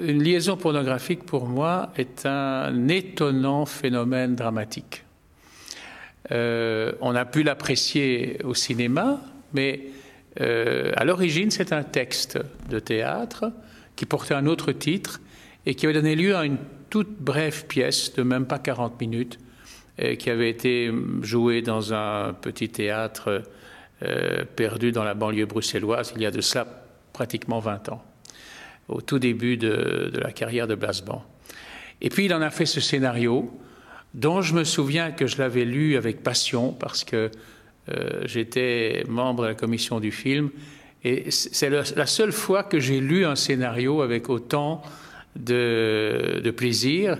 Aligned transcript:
une 0.00 0.22
liaison 0.22 0.56
pornographique 0.56 1.24
pour 1.24 1.46
moi 1.46 1.92
est 1.96 2.26
un 2.26 2.88
étonnant 2.88 3.66
phénomène 3.66 4.34
dramatique. 4.34 5.04
Euh, 6.32 6.92
on 7.00 7.14
a 7.14 7.24
pu 7.24 7.42
l'apprécier 7.42 8.38
au 8.44 8.54
cinéma, 8.54 9.20
mais 9.52 9.80
euh, 10.40 10.92
à 10.96 11.04
l'origine 11.04 11.50
c'est 11.50 11.72
un 11.72 11.82
texte 11.82 12.38
de 12.68 12.78
théâtre 12.78 13.52
qui 13.96 14.06
portait 14.06 14.34
un 14.34 14.46
autre 14.46 14.72
titre 14.72 15.20
et 15.66 15.74
qui 15.74 15.86
avait 15.86 15.94
donné 15.94 16.14
lieu 16.16 16.36
à 16.36 16.44
une 16.44 16.58
toute 16.88 17.20
brève 17.20 17.66
pièce 17.66 18.14
de 18.14 18.22
même 18.22 18.46
pas 18.46 18.58
40 18.58 19.00
minutes 19.00 19.38
qui 20.18 20.30
avait 20.30 20.48
été 20.48 20.90
jouée 21.20 21.60
dans 21.60 21.92
un 21.92 22.32
petit 22.32 22.70
théâtre 22.70 23.42
euh, 24.02 24.44
perdu 24.56 24.92
dans 24.92 25.04
la 25.04 25.12
banlieue 25.12 25.44
bruxelloise 25.44 26.14
il 26.16 26.22
y 26.22 26.26
a 26.26 26.30
de 26.30 26.40
cela 26.40 26.66
pratiquement 27.12 27.58
20 27.58 27.90
ans, 27.90 28.02
au 28.90 29.00
tout 29.00 29.18
début 29.18 29.56
de, 29.56 30.10
la 30.14 30.32
carrière 30.32 30.66
de 30.66 30.74
Blasban. 30.74 31.24
Et 32.00 32.10
puis 32.10 32.26
il 32.26 32.34
en 32.34 32.42
a 32.42 32.50
fait 32.50 32.66
ce 32.66 32.80
scénario 32.80 33.50
dont 34.14 34.42
je 34.42 34.54
me 34.54 34.64
souviens 34.64 35.12
que 35.12 35.26
je 35.26 35.38
l'avais 35.38 35.64
lu 35.64 35.96
avec 35.96 36.22
passion 36.22 36.72
parce 36.72 37.04
que 37.04 37.30
euh, 37.88 38.22
j'étais 38.24 39.04
membre 39.08 39.44
de 39.44 39.48
la 39.48 39.54
commission 39.54 40.00
du 40.00 40.10
film 40.10 40.50
et 41.04 41.30
c'est 41.30 41.70
la 41.70 42.06
seule 42.06 42.32
fois 42.32 42.62
que 42.62 42.78
j'ai 42.78 43.00
lu 43.00 43.24
un 43.24 43.36
scénario 43.36 44.02
avec 44.02 44.28
autant 44.28 44.82
de, 45.34 46.40
de, 46.44 46.50
plaisir, 46.50 47.16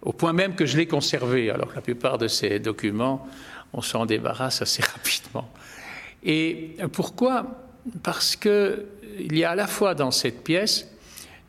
au 0.00 0.12
point 0.12 0.32
même 0.32 0.54
que 0.54 0.64
je 0.64 0.78
l'ai 0.78 0.86
conservé, 0.86 1.50
alors 1.50 1.68
que 1.68 1.74
la 1.74 1.82
plupart 1.82 2.16
de 2.16 2.26
ces 2.26 2.58
documents, 2.58 3.28
on 3.74 3.82
s'en 3.82 4.06
débarrasse 4.06 4.62
assez 4.62 4.82
rapidement. 4.94 5.50
Et 6.24 6.76
pourquoi? 6.92 7.68
Parce 8.02 8.34
qu'il 8.34 8.86
y 9.32 9.44
a 9.44 9.50
à 9.50 9.54
la 9.54 9.66
fois 9.66 9.94
dans 9.94 10.10
cette 10.10 10.42
pièce 10.42 10.88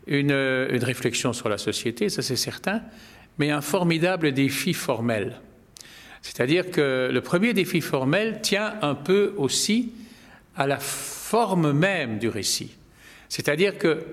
une, 0.09 0.83
réflexion 0.83 1.31
sur 1.31 1.47
la 1.47 1.57
société, 1.57 2.09
ça 2.09 2.21
c'est 2.21 2.35
certain, 2.35 2.81
mais 3.37 3.51
un 3.51 3.61
formidable 3.61 4.33
défi 4.33 4.73
formel. 4.73 5.39
C'est-à-dire 6.21 6.69
que 6.69 7.09
le 7.11 7.21
premier 7.21 7.53
défi 7.53 7.79
formel 7.79 8.39
tient 8.41 8.73
un 8.81 8.95
peu 8.95 9.33
aussi 9.37 9.93
à 10.57 10.67
la 10.67 10.79
forme 10.79 11.71
même 11.71 12.19
du 12.19 12.27
récit. 12.27 12.75
C'est-à-dire 13.29 13.77
que 13.77 14.03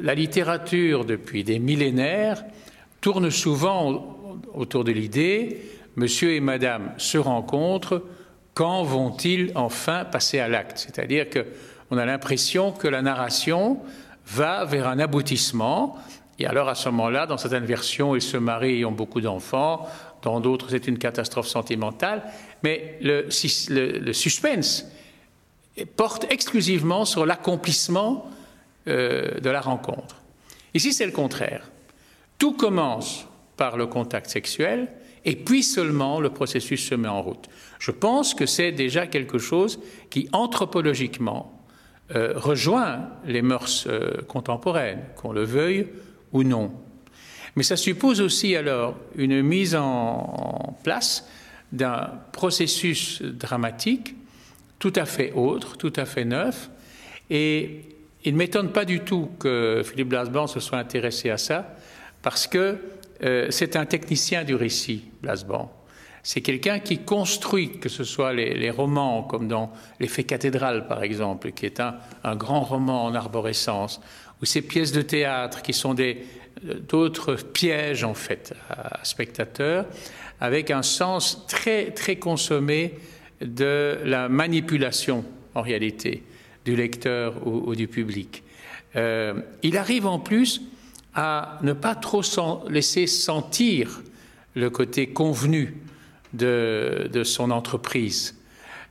la 0.00 0.14
littérature, 0.14 1.04
depuis 1.04 1.42
des 1.42 1.58
millénaires, 1.58 2.44
tourne 3.00 3.30
souvent 3.30 4.44
autour 4.54 4.84
de 4.84 4.92
l'idée 4.92 5.58
Monsieur 5.96 6.32
et 6.32 6.40
Madame 6.40 6.92
se 6.98 7.18
rencontrent, 7.18 8.02
quand 8.54 8.82
vont-ils 8.84 9.52
enfin 9.54 10.04
passer 10.04 10.38
à 10.38 10.48
l'acte? 10.48 10.78
C'est-à-dire 10.78 11.26
qu'on 11.28 11.98
a 11.98 12.04
l'impression 12.04 12.72
que 12.72 12.86
la 12.86 13.02
narration 13.02 13.80
va 14.30 14.64
vers 14.64 14.88
un 14.88 14.98
aboutissement, 14.98 15.98
et 16.38 16.46
alors 16.46 16.68
à 16.68 16.74
ce 16.74 16.88
moment-là, 16.88 17.26
dans 17.26 17.36
certaines 17.36 17.64
versions, 17.64 18.14
ils 18.14 18.22
se 18.22 18.36
marient 18.36 18.80
et 18.80 18.84
ont 18.84 18.92
beaucoup 18.92 19.20
d'enfants, 19.20 19.86
dans 20.22 20.40
d'autres, 20.40 20.68
c'est 20.70 20.86
une 20.86 20.98
catastrophe 20.98 21.48
sentimentale, 21.48 22.22
mais 22.62 22.98
le, 23.00 23.30
suspense 24.12 24.86
porte 25.96 26.26
exclusivement 26.30 27.04
sur 27.04 27.24
l'accomplissement 27.26 28.30
euh, 28.88 29.40
de 29.40 29.50
la 29.50 29.60
rencontre. 29.60 30.16
Ici, 30.74 30.92
c'est 30.92 31.06
le 31.06 31.12
contraire. 31.12 31.70
Tout 32.38 32.52
commence 32.52 33.26
par 33.56 33.76
le 33.76 33.86
contact 33.86 34.30
sexuel, 34.30 34.88
et 35.24 35.36
puis 35.36 35.62
seulement 35.62 36.20
le 36.20 36.30
processus 36.30 36.86
se 36.88 36.94
met 36.94 37.08
en 37.08 37.22
route. 37.22 37.48
Je 37.78 37.90
pense 37.90 38.34
que 38.34 38.46
c'est 38.46 38.72
déjà 38.72 39.06
quelque 39.06 39.38
chose 39.38 39.80
qui, 40.08 40.28
anthropologiquement, 40.32 41.59
euh, 42.14 42.32
rejoint 42.34 43.08
les 43.24 43.42
mœurs 43.42 43.86
euh, 43.86 44.22
contemporaines, 44.26 45.02
qu'on 45.16 45.32
le 45.32 45.44
veuille 45.44 45.86
ou 46.32 46.42
non. 46.42 46.72
Mais 47.54 47.62
ça 47.62 47.76
suppose 47.76 48.20
aussi 48.20 48.56
alors 48.56 48.96
une 49.16 49.42
mise 49.42 49.76
en, 49.76 50.76
place 50.82 51.28
d'un 51.72 52.10
processus 52.32 53.22
dramatique 53.22 54.16
tout 54.78 54.92
à 54.96 55.04
fait 55.04 55.32
autre, 55.32 55.76
tout 55.76 55.92
à 55.94 56.04
fait 56.04 56.24
neuf. 56.24 56.70
Et 57.28 57.82
il 58.24 58.32
ne 58.32 58.38
m'étonne 58.38 58.72
pas 58.72 58.84
du 58.84 59.00
tout 59.00 59.30
que 59.38 59.82
Philippe 59.84 60.08
Blasban 60.08 60.46
se 60.46 60.58
soit 60.58 60.78
intéressé 60.78 61.30
à 61.30 61.38
ça, 61.38 61.76
parce 62.22 62.46
que 62.46 62.78
euh, 63.22 63.46
c'est 63.50 63.76
un 63.76 63.84
technicien 63.84 64.44
du 64.44 64.54
récit, 64.54 65.04
Blasban. 65.22 65.70
C'est 66.22 66.42
quelqu'un 66.42 66.78
qui 66.80 66.98
construit, 66.98 67.78
que 67.78 67.88
ce 67.88 68.04
soit 68.04 68.32
les, 68.32 68.70
romans, 68.70 69.22
comme 69.22 69.48
dans 69.48 69.72
L'effet 70.00 70.24
cathédrale, 70.24 70.86
par 70.86 71.02
exemple, 71.02 71.52
qui 71.52 71.66
est 71.66 71.80
un, 71.80 72.36
grand 72.36 72.60
roman 72.60 73.04
en 73.04 73.14
arborescence, 73.14 74.00
ou 74.42 74.44
ces 74.44 74.62
pièces 74.62 74.92
de 74.92 75.02
théâtre 75.02 75.62
qui 75.62 75.72
sont 75.72 75.94
d'autres 76.88 77.34
pièges, 77.34 78.04
en 78.04 78.14
fait, 78.14 78.54
à, 78.68 79.02
spectateurs, 79.02 79.86
avec 80.40 80.70
un 80.70 80.82
sens 80.82 81.46
très, 81.46 81.90
très 81.90 82.16
consommé 82.16 82.94
de 83.40 83.98
la 84.04 84.28
manipulation, 84.28 85.24
en 85.54 85.62
réalité, 85.62 86.22
du 86.64 86.76
lecteur 86.76 87.46
ou, 87.46 87.74
du 87.74 87.88
public. 87.88 88.42
Euh, 88.96 89.40
il 89.62 89.78
arrive 89.78 90.06
en 90.06 90.18
plus 90.18 90.62
à 91.14 91.58
ne 91.62 91.72
pas 91.72 91.94
trop 91.94 92.22
laisser 92.68 93.06
sentir 93.06 94.02
le 94.54 94.68
côté 94.68 95.08
convenu 95.08 95.74
de, 96.32 97.22
son 97.24 97.50
entreprise, 97.50 98.38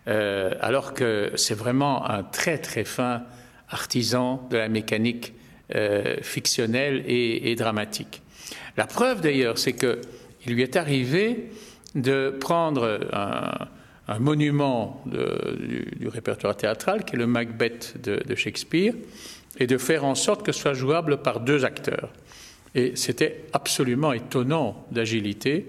euh, 0.07 0.53
alors 0.61 0.93
que 0.93 1.31
c'est 1.35 1.55
vraiment 1.55 2.09
un 2.09 2.23
très 2.23 2.57
très 2.57 2.83
fin 2.83 3.23
artisan 3.69 4.47
de 4.49 4.57
la 4.57 4.69
mécanique 4.69 5.33
euh, 5.75 6.17
fictionnelle 6.21 7.03
et, 7.07 7.55
dramatique. 7.55 8.21
La 8.77 8.87
preuve 8.87 9.21
d'ailleurs, 9.21 9.57
c'est 9.57 9.73
qu'il 9.73 10.53
lui 10.53 10.63
est 10.63 10.75
arrivé 10.75 11.51
de 11.95 12.35
prendre 12.39 12.99
un, 13.13 14.19
monument 14.19 15.03
du, 15.05 16.07
répertoire 16.07 16.57
théâtral, 16.57 17.05
qui 17.05 17.15
est 17.15 17.19
le 17.19 17.27
Macbeth 17.27 17.95
de 18.01 18.35
Shakespeare, 18.35 18.93
et 19.59 19.67
de 19.67 19.77
faire 19.77 20.05
en 20.05 20.15
sorte 20.15 20.43
que 20.43 20.51
ce 20.51 20.61
soit 20.61 20.73
jouable 20.73 21.21
par 21.21 21.41
deux 21.41 21.65
acteurs. 21.65 22.11
Et 22.75 22.93
c'était 22.95 23.45
absolument 23.53 24.13
étonnant 24.13 24.85
d'agilité. 24.91 25.67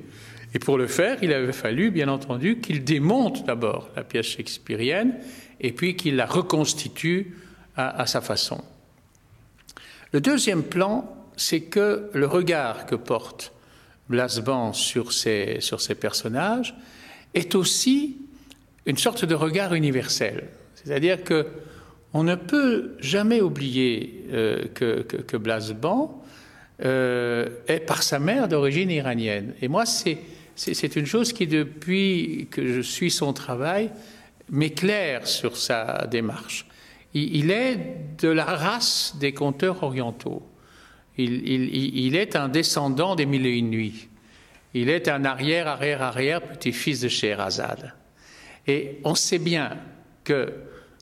Et 0.55 0.59
pour 0.59 0.78
le 0.78 0.87
faire, 0.87 1.19
il 1.22 1.33
avait 1.33 1.53
fallu, 1.53 1.91
bien 1.91 2.09
entendu, 2.09 2.61
qu'il 2.61 2.84
démonte 2.84 3.47
d'abord 3.47 3.88
la 3.97 4.03
pièce 4.03 4.27
shakespearienne 4.27 5.15
et 5.61 5.72
puis 5.72 5.97
qu'il 5.97 6.16
la 6.16 6.27
reconstitue 6.27 7.37
à, 7.77 8.06
sa 8.06 8.21
façon. 8.21 8.62
Le 10.12 10.21
deuxième 10.21 10.62
plan, 10.62 11.16
c'est 11.37 11.61
que 11.61 12.11
le 12.12 12.27
regard 12.27 12.84
que 12.87 12.94
porte 12.94 13.53
Blasban 14.09 14.72
sur 14.72 15.12
ces, 15.12 15.59
sur 15.61 15.81
ces 15.81 15.94
personnages 15.94 16.75
est 17.32 17.55
aussi 17.55 18.19
une 18.87 18.99
sorte 18.99 19.25
de 19.25 19.34
regard 19.34 19.72
universel. 19.72 20.49
C'est-à-dire 20.75 21.22
que 21.22 21.47
on 22.12 22.25
ne 22.25 22.34
peut 22.34 22.97
jamais 22.99 23.41
oublier 23.41 24.25
euh, 24.32 24.65
que, 24.75 25.03
que, 25.03 25.37
Blasban 25.37 26.22
euh, 26.84 27.49
est 27.69 27.81
par 27.81 28.03
sa 28.03 28.19
mère 28.19 28.49
d'origine 28.49 28.91
iranienne. 28.91 29.55
Et 29.62 29.69
moi, 29.69 29.87
c'est, 29.87 30.19
c'est, 30.60 30.97
une 30.97 31.06
chose 31.06 31.32
qui, 31.32 31.47
depuis 31.47 32.48
que 32.50 32.66
je 32.66 32.82
suis 32.82 33.10
son 33.10 33.32
travail, 33.32 33.91
m'éclaire 34.50 35.26
sur 35.26 35.56
sa 35.56 36.06
démarche. 36.06 36.66
Il, 37.15 37.50
est 37.50 37.78
de 38.19 38.28
la 38.28 38.44
race 38.44 39.16
des 39.19 39.32
conteurs 39.32 39.82
orientaux. 39.82 40.43
Il, 41.16 42.15
est 42.15 42.37
un 42.37 42.49
descendant 42.49 43.16
des 43.16 43.25
Mille 43.25 43.47
et 43.47 43.56
Une 43.56 43.70
Nuits. 43.70 44.09
Il 44.75 44.91
est 44.91 45.09
un 45.09 45.25
arrière, 45.25 45.66
arrière, 45.66 46.02
arrière 46.02 46.43
petit-fils 46.43 47.00
de 47.00 47.08
Scheherazade. 47.08 47.94
Et 48.67 48.99
on 49.05 49.14
sait 49.14 49.38
bien 49.38 49.79
que 50.25 50.52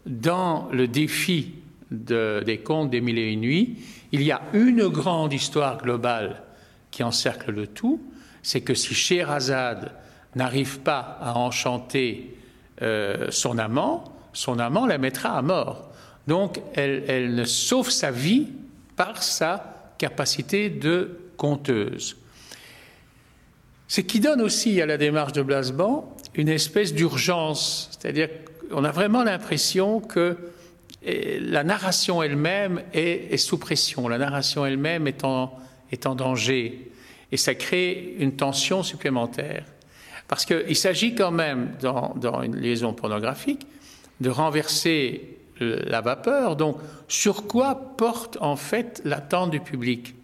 dans 0.06 0.69
le 0.71 0.87
défi 0.87 1.55
des 1.91 2.61
contes 2.65 2.91
des 2.91 3.00
mille 3.00 3.19
et 3.19 3.33
une 3.33 3.41
nuits, 3.41 3.77
il 4.12 4.23
y 4.23 4.31
a 4.31 4.41
une 4.53 4.87
grande 4.88 5.33
histoire 5.33 5.83
globale 5.83 6.44
qui 6.91 7.03
encercle 7.03 7.50
le 7.50 7.67
tout, 7.67 8.00
c'est 8.43 8.61
que 8.61 8.75
si 8.75 8.94
Scheherazade 8.94 9.93
n'arrive 10.35 10.81
pas 10.81 11.19
à 11.20 11.37
enchanter 11.37 12.37
euh, 12.82 13.26
son 13.31 13.58
amant, 13.58 14.05
son 14.32 14.58
amant 14.58 14.87
la 14.87 14.99
mettra 14.99 15.37
à 15.37 15.43
mort. 15.43 15.90
Donc 16.26 16.61
elle, 16.75 17.46
sauve 17.46 17.90
sa 17.90 18.11
vie 18.11 18.49
par 18.96 19.23
sa 19.23 19.94
capacité 19.99 20.70
de 20.70 21.19
conteuse. 21.37 22.17
Ce 23.88 24.00
qui 24.00 24.20
donne 24.20 24.43
aussi 24.43 24.81
à 24.82 24.87
la 24.87 24.99
démarche 24.99 25.32
de 25.32 25.43
Blasban 25.43 26.14
une 26.35 26.49
espèce 26.49 26.93
d'urgence, 26.94 27.88
c'est-à-dire 27.90 28.29
on 28.70 28.85
a 28.85 28.90
vraiment 28.93 29.25
l'impression 29.25 30.00
que 30.00 30.37
eh, 31.02 31.40
la 31.40 31.64
narration 31.64 32.23
elle-même 32.23 32.82
est, 32.93 33.37
sous 33.38 33.58
pression, 33.58 34.08
la 34.08 34.19
narration 34.19 34.67
elle-même 34.67 35.06
est 35.06 35.25
en, 35.25 35.50
danger, 36.14 36.90
et 37.33 37.37
ça 37.37 37.55
crée 37.55 38.17
une 38.19 38.37
tension 38.37 38.83
supplémentaire. 38.83 39.65
Parce 40.29 40.45
qu'il 40.45 40.77
s'agit 40.77 41.15
quand 41.15 41.31
même, 41.31 41.73
dans, 41.81 42.43
une 42.43 42.57
liaison 42.57 42.93
pornographique, 42.93 43.67
de 44.21 44.31
renverser 44.31 45.39
la 45.61 46.01
vapeur. 46.01 46.57
Donc, 46.57 46.79
sur 47.09 47.47
quoi 47.47 47.95
porte 47.97 48.37
en 48.41 48.57
fait 48.57 49.01
l'attente 49.05 49.51
du 49.51 49.61
public? 49.61 50.15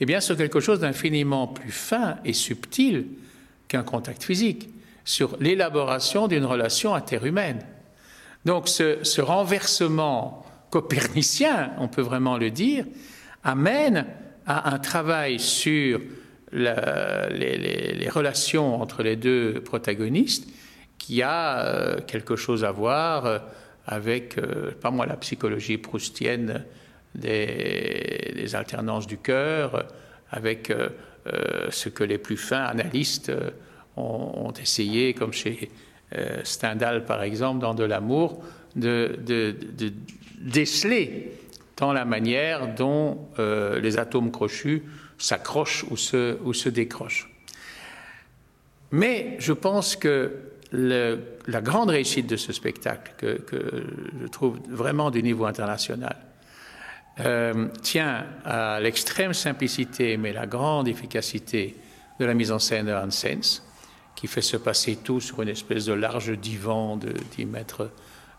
Eh 0.00 0.06
bien 0.06 0.20
sur 0.20 0.36
quelque 0.36 0.60
chose 0.60 0.80
d'infiniment 0.80 1.46
plus 1.46 1.70
fin 1.70 2.16
et 2.24 2.32
subtil 2.32 3.06
qu'un 3.68 3.82
contact 3.82 4.22
physique, 4.22 4.68
sur 5.04 5.36
l'élaboration 5.40 6.28
d'une 6.28 6.44
relation 6.44 6.94
interhumaine. 6.94 7.64
Donc 8.44 8.68
ce, 8.68 9.20
renversement 9.20 10.44
copernicien, 10.70 11.72
on 11.78 11.88
peut 11.88 12.02
vraiment 12.02 12.36
le 12.36 12.50
dire, 12.50 12.84
amène 13.42 14.06
à 14.46 14.74
un 14.74 14.78
travail 14.78 15.40
sur 15.40 16.00
les, 16.56 18.08
relations 18.08 18.80
entre 18.80 19.02
les 19.02 19.16
deux 19.16 19.60
protagonistes 19.64 20.48
qui 20.98 21.22
a 21.22 21.64
euh, 21.64 22.00
quelque 22.00 22.36
chose 22.36 22.64
à 22.64 22.72
voir 22.72 23.26
euh, 23.26 23.38
avec, 23.86 24.38
euh, 24.38 24.72
pas 24.80 24.90
moi, 24.90 25.06
la 25.06 25.16
psychologie 25.16 25.78
proustienne 25.78 26.64
des, 27.14 28.54
alternances 28.54 29.06
du 29.06 29.18
cœur, 29.18 29.86
avec 30.30 30.72
ce 31.70 31.88
que 31.88 32.04
les 32.04 32.18
plus 32.18 32.36
fins 32.36 32.64
analystes 32.64 33.32
ont, 33.96 34.52
essayé, 34.60 35.14
comme 35.14 35.32
chez 35.32 35.70
Stendhal 36.44 37.06
par 37.06 37.22
exemple, 37.22 37.60
dans 37.60 37.74
De 37.74 37.84
l'amour, 37.84 38.42
de, 38.74 39.56
déceler 40.40 41.32
dans 41.78 41.94
la 41.94 42.04
manière 42.04 42.74
dont 42.74 43.28
les 43.38 43.98
atomes 43.98 44.30
crochus 44.30 44.82
s'accrochent 45.18 45.84
ou 45.90 45.96
se, 45.96 46.38
ou 46.42 46.52
se 46.52 46.68
décrochent. 46.68 47.30
Mais 48.90 49.36
je 49.38 49.52
pense 49.52 49.96
que 49.96 50.32
la 50.72 51.60
grande 51.60 51.90
réussite 51.90 52.26
de 52.26 52.36
ce 52.36 52.52
spectacle, 52.52 53.12
que, 53.16 53.84
je 54.20 54.26
trouve 54.26 54.58
vraiment 54.68 55.10
du 55.10 55.22
niveau 55.22 55.46
international, 55.46 56.16
euh, 57.20 57.68
tient 57.82 58.26
à 58.44 58.78
l'extrême 58.80 59.32
simplicité, 59.32 60.16
mais 60.16 60.32
la 60.32 60.46
grande 60.46 60.86
efficacité 60.86 61.76
de 62.20 62.24
la 62.24 62.34
mise 62.34 62.52
en 62.52 62.58
scène 62.58 62.86
de 62.86 62.92
Hans 62.92 63.08
qui 64.14 64.26
fait 64.26 64.42
se 64.42 64.56
passer 64.56 64.96
tout 64.96 65.20
sur 65.20 65.42
une 65.42 65.48
espèce 65.48 65.86
de 65.86 65.92
large 65.92 66.32
divan 66.38 66.96
de 66.96 67.12
10 67.36 67.46
mètres 67.46 67.90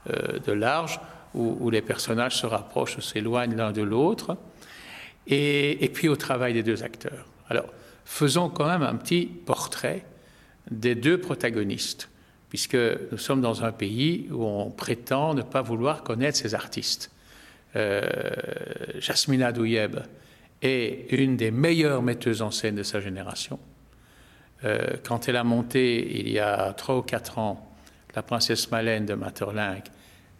euh, 0.09 0.39
de 0.39 0.51
large, 0.51 1.00
où, 1.33 1.69
les 1.69 1.83
personnages 1.83 2.38
se 2.38 2.47
rapprochent, 2.47 3.00
s'éloignent 3.00 3.56
l'un 3.56 3.71
de 3.71 3.83
l'autre, 3.83 4.38
et, 5.27 5.91
puis 5.94 6.07
au 6.07 6.15
travail 6.15 6.53
des 6.53 6.63
deux 6.63 6.83
acteurs. 6.83 7.25
Alors, 7.50 7.65
faisons 8.06 8.50
quand 8.50 8.68
même 8.68 8.83
un 8.83 8.95
petit 8.95 9.25
portrait 9.25 10.06
des 10.71 10.95
deux 10.95 11.19
protagonistes 11.19 12.09
puisque 12.50 12.77
nous 13.12 13.18
sommes 13.18 13.41
dans 13.41 13.65
un 13.65 13.71
pays 13.71 14.27
où 14.31 14.45
on 14.45 14.69
prétend 14.71 15.33
ne 15.33 15.41
pas 15.41 15.62
vouloir 15.62 16.03
connaître 16.03 16.38
ses 16.38 16.56
artistes. 16.56 17.12
Euh, 17.75 18.01
Jasmina 19.00 19.51
Douyeb 19.51 19.97
est 20.62 21.12
une 21.12 21.35
des 21.35 21.51
meilleures 21.51 22.01
metteuses 22.01 22.41
en 22.41 22.51
scène 22.51 22.75
de 22.75 22.83
sa 22.83 23.01
génération. 23.01 23.59
Euh, 24.63 24.95
quand 25.03 25.27
elle 25.27 25.35
a 25.35 25.44
monté, 25.44 26.19
il 26.19 26.29
y 26.29 26.39
a 26.39 26.74
trois 26.74 26.97
ou 26.97 27.01
quatre 27.01 27.38
ans, 27.38 27.63
La 28.15 28.24
princesse 28.24 28.71
Malène 28.71 29.06
de 29.06 29.13
Materlinck, 29.13 29.85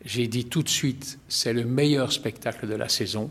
j'ai 0.04 0.28
dit 0.28 0.46
tout 0.46 0.64
de 0.64 0.70
suite, 0.70 1.20
c'est 1.28 1.54
le 1.54 1.64
meilleur 1.66 2.12
spectacle 2.12 2.68
de 2.68 2.74
la 2.74 2.90
saison. 2.90 3.30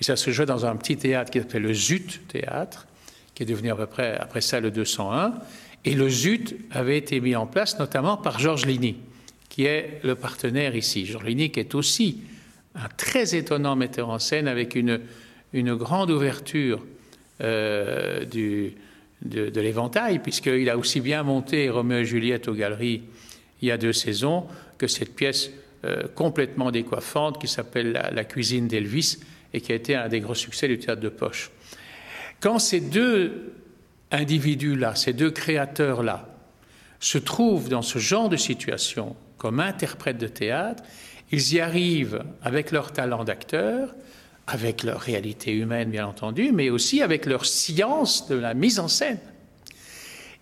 Et 0.00 0.04
ça 0.04 0.16
se 0.16 0.30
joue 0.30 0.44
dans 0.44 0.66
un 0.66 0.76
petit 0.76 0.96
théâtre 0.96 1.30
qui 1.30 1.38
s'appelle 1.38 1.62
le 1.62 1.74
Zut 1.74 2.26
Théâtre, 2.28 2.86
qui 3.34 3.42
est 3.42 3.46
devenu 3.46 3.70
à 3.70 3.76
peu 3.76 3.86
près 3.86 4.16
après 4.16 4.40
ça 4.40 4.60
le 4.60 4.70
201. 4.70 5.34
Et 5.84 5.94
le 5.94 6.08
ZUT 6.08 6.56
avait 6.70 6.98
été 6.98 7.20
mis 7.20 7.36
en 7.36 7.46
place 7.46 7.78
notamment 7.78 8.16
par 8.16 8.38
Georges 8.38 8.66
Ligny, 8.66 8.96
qui 9.48 9.64
est 9.64 10.00
le 10.02 10.16
partenaire 10.16 10.74
ici. 10.74 11.06
Georges 11.06 11.26
Ligny 11.26 11.50
qui 11.50 11.60
est 11.60 11.74
aussi 11.74 12.22
un 12.74 12.88
très 12.96 13.36
étonnant 13.36 13.76
metteur 13.76 14.10
en 14.10 14.18
scène 14.18 14.48
avec 14.48 14.74
une, 14.74 15.00
une 15.52 15.74
grande 15.74 16.10
ouverture 16.10 16.84
euh, 17.40 18.24
du, 18.24 18.74
de, 19.22 19.60
l'éventail, 19.60 20.18
puisqu'il 20.18 20.68
a 20.70 20.76
aussi 20.76 21.00
bien 21.00 21.22
monté 21.22 21.70
Roméo 21.70 21.98
et 21.98 22.04
Juliette 22.04 22.48
aux 22.48 22.54
galeries 22.54 23.02
il 23.62 23.68
y 23.68 23.70
a 23.70 23.78
deux 23.78 23.92
saisons 23.92 24.46
que 24.78 24.86
cette 24.86 25.14
pièce 25.14 25.50
euh, 25.84 26.04
complètement 26.14 26.70
décoiffante 26.70 27.40
qui 27.40 27.48
s'appelle 27.48 27.92
la, 27.92 28.24
cuisine 28.24 28.68
d'Elvis 28.68 29.18
et 29.56 29.60
qui 29.62 29.72
a 29.72 29.74
été 29.74 29.96
un 29.96 30.08
des 30.08 30.20
gros 30.20 30.34
succès 30.34 30.68
du 30.68 30.78
théâtre 30.78 31.00
de 31.00 31.08
poche. 31.08 31.50
Quand 32.40 32.58
ces 32.58 32.80
deux 32.80 33.54
individus-là, 34.10 34.94
ces 34.94 35.14
deux 35.14 35.30
créateurs-là, 35.30 36.28
se 37.00 37.16
trouvent 37.16 37.70
dans 37.70 37.82
ce 37.82 37.98
genre 37.98 38.28
de 38.28 38.36
situation 38.36 39.16
comme 39.38 39.60
interprètes 39.60 40.18
de 40.18 40.28
théâtre, 40.28 40.82
ils 41.32 41.54
y 41.54 41.60
arrivent 41.60 42.22
avec 42.42 42.70
leur 42.70 42.92
talent 42.92 43.24
d'acteur, 43.24 43.94
avec 44.46 44.82
leur 44.82 45.00
réalité 45.00 45.52
humaine 45.52 45.90
bien 45.90 46.06
entendu, 46.06 46.52
mais 46.52 46.68
aussi 46.68 47.02
avec 47.02 47.24
leur 47.24 47.46
science 47.46 48.28
de 48.28 48.36
la 48.36 48.52
mise 48.52 48.78
en 48.78 48.88
scène. 48.88 49.18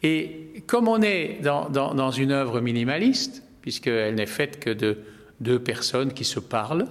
Et 0.03 0.63
comme 0.67 0.89
on 0.89 1.01
est 1.03 1.39
dans, 1.41 2.11
une 2.11 2.33
œuvre 2.33 2.61
minimaliste, 2.61 3.43
puisqu'elle 3.63 4.17
n'est 4.17 4.27
faite 4.27 4.59
que 4.59 4.71
de 4.71 4.99
deux 5.41 5.59
personnes 5.59 6.13
qui 6.13 6.25
se 6.25 6.41
parlent, 6.41 6.87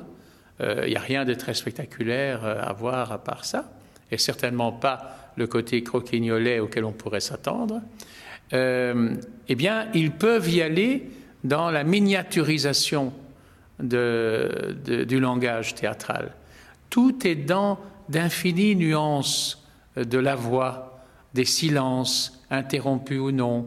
il 0.59 0.89
n'y 0.89 0.95
a 0.95 1.01
rien 1.01 1.25
de 1.25 1.33
très 1.33 1.53
spectaculaire 1.53 2.45
euh, 2.45 2.61
à 2.61 2.73
voir 2.73 3.11
à 3.11 3.17
part 3.17 3.45
ça, 3.45 3.71
et 4.11 4.17
certainement 4.17 4.71
pas 4.71 5.31
le 5.35 5.47
côté 5.47 5.81
croquignolet 5.83 6.59
auquel 6.59 6.85
on 6.85 6.91
pourrait 6.91 7.19
s'attendre, 7.19 7.81
euh, 8.53 9.15
eh 9.47 9.55
bien, 9.55 9.87
ils 9.93 10.11
peuvent 10.11 10.49
y 10.49 10.61
aller 10.61 11.09
dans 11.43 11.71
la 11.71 11.83
miniaturisation 11.83 13.13
du 13.79 15.19
langage 15.19 15.75
théâtral. 15.75 16.31
Tout 16.89 17.27
est 17.27 17.35
dans 17.35 17.79
d'infinies 18.09 18.75
nuances 18.75 19.65
de 19.95 20.17
la 20.19 20.35
voix, 20.35 21.01
des 21.33 21.45
silences, 21.45 22.43
interrompus 22.51 23.19
ou 23.19 23.31
non, 23.31 23.65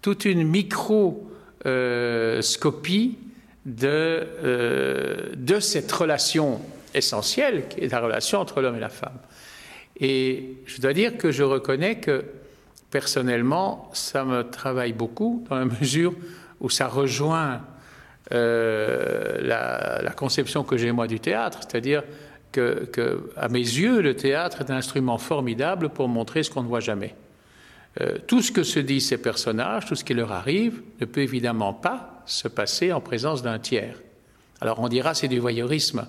toute 0.00 0.24
une 0.24 0.46
microscopie 0.46 3.18
de, 3.66 4.26
euh, 4.44 5.30
de 5.36 5.60
cette 5.60 5.90
relation 5.90 6.60
essentielle 6.94 7.68
qui 7.68 7.80
est 7.80 7.92
la 7.92 8.00
relation 8.00 8.40
entre 8.40 8.60
l'homme 8.60 8.76
et 8.76 8.80
la 8.80 8.88
femme. 8.88 9.18
Et 10.00 10.56
je 10.66 10.80
dois 10.80 10.92
dire 10.92 11.18
que 11.18 11.30
je 11.30 11.42
reconnais 11.42 11.96
que 11.96 12.24
personnellement, 12.90 13.90
ça 13.92 14.24
me 14.24 14.42
travaille 14.42 14.92
beaucoup 14.92 15.44
dans 15.48 15.56
la 15.56 15.64
mesure 15.64 16.14
où 16.60 16.70
ça 16.70 16.88
rejoint 16.88 17.60
euh, 18.32 19.38
la, 19.40 20.10
conception 20.12 20.64
que 20.64 20.76
j'ai 20.76 20.92
moi 20.92 21.06
du 21.06 21.20
théâtre, 21.20 21.60
c'est-à-dire 21.62 22.02
que, 22.52 23.30
à 23.36 23.48
mes 23.48 23.60
yeux, 23.60 24.00
le 24.00 24.14
théâtre 24.14 24.62
est 24.62 24.70
un 24.70 24.76
instrument 24.76 25.18
formidable 25.18 25.90
pour 25.90 26.08
montrer 26.08 26.42
ce 26.42 26.50
qu'on 26.50 26.62
ne 26.62 26.68
voit 26.68 26.80
jamais. 26.80 27.14
Euh, 28.00 28.18
tout 28.26 28.42
ce 28.42 28.52
que 28.52 28.62
se 28.62 28.78
disent 28.78 29.08
ces 29.08 29.18
personnages, 29.18 29.86
tout 29.86 29.94
ce 29.94 30.04
qui 30.04 30.14
leur 30.14 30.32
arrive, 30.32 30.82
ne 31.00 31.06
peut 31.06 31.20
évidemment 31.20 31.72
pas 31.72 32.22
se 32.26 32.48
passer 32.48 32.92
en 32.92 33.00
présence 33.00 33.42
d'un 33.42 33.58
tiers. 33.58 34.00
Alors 34.60 34.80
on 34.80 34.88
dira 34.88 35.14
c'est 35.14 35.28
du 35.28 35.38
voyeurisme. 35.38 36.06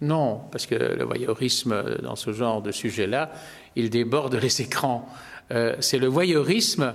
Non, 0.00 0.42
parce 0.50 0.66
que 0.66 0.74
le 0.74 1.04
voyeurisme 1.04 2.00
dans 2.02 2.16
ce 2.16 2.32
genre 2.32 2.60
de 2.60 2.72
sujet-là, 2.72 3.32
il 3.76 3.90
déborde 3.90 4.34
les 4.34 4.60
écrans. 4.60 5.08
Euh, 5.50 5.76
c'est 5.80 5.98
le 5.98 6.08
voyeurisme 6.08 6.94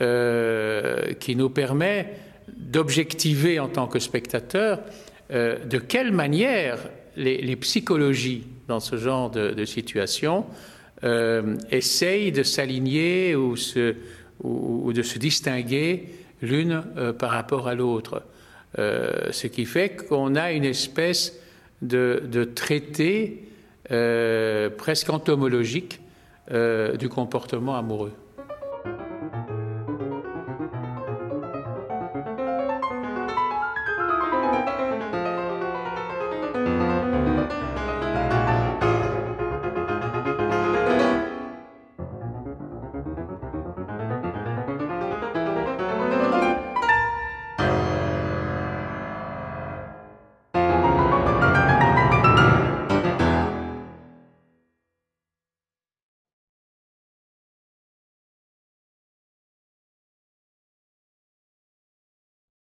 euh, 0.00 1.14
qui 1.14 1.36
nous 1.36 1.50
permet 1.50 2.14
d'objectiver 2.56 3.58
en 3.58 3.68
tant 3.68 3.86
que 3.86 3.98
spectateur 3.98 4.80
de 5.30 5.78
quelle 5.78 6.12
manière 6.12 6.78
les, 7.16 7.56
psychologies 7.56 8.46
dans 8.68 8.80
ce 8.80 8.96
genre 8.96 9.30
de, 9.30 9.64
situation 9.64 10.44
essayent 11.70 12.32
de 12.32 12.42
s'aligner 12.42 13.36
ou, 13.36 13.54
de 13.54 15.02
se 15.02 15.18
distinguer 15.18 16.08
l'une 16.40 16.82
par 17.18 17.30
rapport 17.30 17.68
à 17.68 17.74
l'autre. 17.74 18.22
ce 18.76 19.46
qui 19.46 19.66
fait 19.66 19.96
qu'on 20.08 20.34
a 20.34 20.52
une 20.52 20.64
espèce 20.64 21.38
de, 21.82 22.44
traité 22.54 23.44
euh, 23.90 24.70
presque 24.70 25.10
entomologique 25.10 26.00
euh, 26.50 26.96
du 26.96 27.08
comportement 27.08 27.76
amoureux. 27.76 28.12